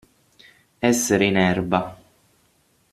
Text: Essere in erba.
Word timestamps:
Essere 0.79 1.25
in 1.25 1.35
erba. 1.37 1.99